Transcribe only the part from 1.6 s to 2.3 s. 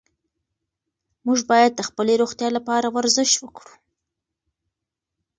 د خپلې